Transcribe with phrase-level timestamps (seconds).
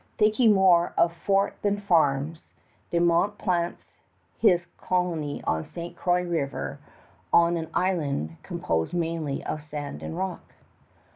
[0.17, 2.53] Thinking more of fort than farms,
[2.89, 3.93] De Monts plants
[4.39, 5.95] his colony on Ste.
[5.95, 6.79] Croix River,
[7.31, 10.55] on an island composed mainly of sand and rock.